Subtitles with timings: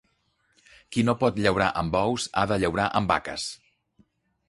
[0.95, 3.51] Qui no pot llaurar amb bous ha de llaurar amb vaques.